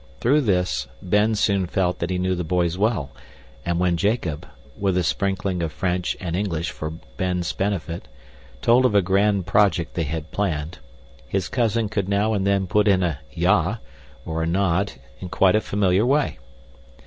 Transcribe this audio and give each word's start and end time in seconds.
Through 0.19 0.41
this, 0.41 0.87
Ben 0.99 1.35
soon 1.35 1.67
felt 1.67 1.99
that 1.99 2.09
he 2.09 2.17
knew 2.17 2.33
the 2.33 2.43
boys 2.43 2.75
well, 2.75 3.11
and 3.63 3.77
when 3.79 3.97
Jacob 3.97 4.47
(with 4.75 4.97
a 4.97 5.03
sprinkling 5.03 5.61
of 5.61 5.71
French 5.71 6.17
and 6.19 6.35
English 6.35 6.71
for 6.71 6.89
Ben's 7.17 7.53
benefit) 7.53 8.07
told 8.63 8.87
of 8.87 8.95
a 8.95 9.03
grand 9.03 9.45
project 9.45 9.93
they 9.93 10.05
had 10.05 10.31
planned, 10.31 10.79
his 11.27 11.49
cousin 11.49 11.87
could 11.87 12.09
now 12.09 12.33
and 12.33 12.47
then 12.47 12.65
put 12.65 12.87
in 12.87 13.03
a 13.03 13.19
ja, 13.31 13.77
or 14.25 14.41
a 14.41 14.47
nod, 14.47 14.93
in 15.19 15.29
quite 15.29 15.55
a 15.55 15.61
familiar 15.61 16.03
way. 16.03 16.39